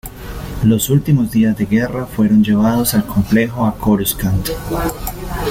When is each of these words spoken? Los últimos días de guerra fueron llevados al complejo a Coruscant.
Los 0.63 0.89
últimos 0.89 1.29
días 1.29 1.55
de 1.55 1.67
guerra 1.67 2.07
fueron 2.07 2.43
llevados 2.43 2.95
al 2.95 3.05
complejo 3.05 3.67
a 3.67 3.77
Coruscant. 3.77 4.49